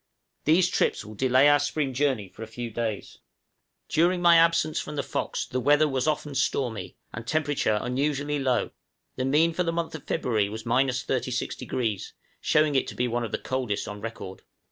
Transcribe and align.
These 0.45 0.67
trips 0.69 1.05
will 1.05 1.13
delay 1.13 1.47
our 1.47 1.59
spring 1.59 1.93
journeys 1.93 2.31
for 2.33 2.41
a 2.41 2.47
few 2.47 2.71
days. 2.71 3.19
During 3.87 4.19
my 4.19 4.35
absence 4.37 4.79
from 4.79 4.95
the 4.95 5.03
'Fox' 5.03 5.45
the 5.45 5.59
weather 5.59 5.87
was 5.87 6.07
often 6.07 6.33
stormy, 6.33 6.97
and 7.13 7.27
temperature 7.27 7.77
unusually 7.79 8.39
low; 8.39 8.71
the 9.15 9.25
mean 9.25 9.53
for 9.53 9.61
the 9.61 9.71
month 9.71 9.93
of 9.93 10.05
February 10.05 10.49
was 10.49 10.63
36°, 10.63 12.13
showing 12.41 12.73
it 12.73 12.87
to 12.87 12.95
be 12.95 13.07
one 13.07 13.23
of 13.23 13.31
the 13.31 13.37
coldest 13.37 13.87
on 13.87 14.01
record. 14.01 14.41